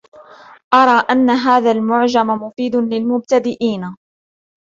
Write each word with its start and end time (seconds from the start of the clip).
أرى 0.73 1.05
أن 1.09 1.29
هذا 1.29 1.71
المعجم 1.71 2.27
مفيد 2.27 2.75
للمبتدئين. 2.75 3.95